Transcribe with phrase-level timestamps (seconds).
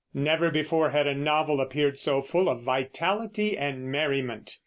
[0.15, 4.57] Never before had a novel appeared so full of vitality and merriment.